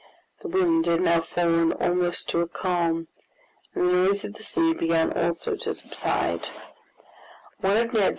[0.41, 3.07] The wind had now fallen almost to a calm,
[3.75, 6.47] and the noise of the sea began also to subside.